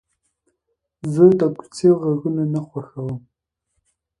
[1.13, 3.15] زه د کوڅې غږونه نه خوښوم.